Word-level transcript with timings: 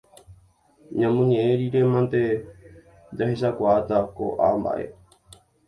Ñamoñe'ẽ 0.99 1.57
rirémante 1.59 2.21
jahechakuaáta 3.17 3.95
ko'ã 4.15 4.47
mba'e 4.59 4.85